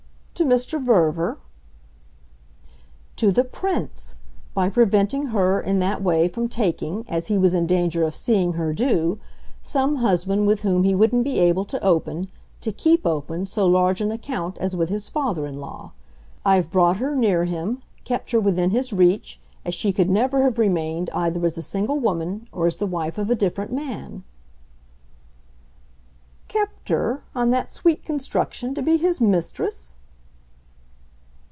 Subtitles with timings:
[0.33, 0.83] "To Mr.
[0.83, 1.37] Verver?"
[3.17, 4.15] "To the Prince
[4.55, 8.53] by preventing her in that way from taking, as he was in danger of seeing
[8.53, 9.19] her do,
[9.61, 12.27] some husband with whom he wouldn't be able to open,
[12.61, 15.91] to keep open, so large an account as with his father in law.
[16.43, 20.57] I've brought her near him, kept her within his reach, as she could never have
[20.57, 24.23] remained either as a single woman or as the wife of a different man."
[26.47, 29.97] "Kept her, on that sweet construction, to be his mistress?"